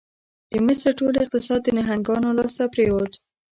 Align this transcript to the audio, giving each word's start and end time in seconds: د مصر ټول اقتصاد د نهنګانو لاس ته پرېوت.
د 0.51 0.53
مصر 0.65 0.89
ټول 0.99 1.13
اقتصاد 1.23 1.59
د 1.63 1.67
نهنګانو 1.77 2.29
لاس 2.37 2.53
ته 2.57 2.63
پرېوت. 2.73 3.13